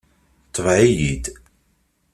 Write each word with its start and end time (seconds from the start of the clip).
Tbeɛ-iyi-d. 0.55 1.25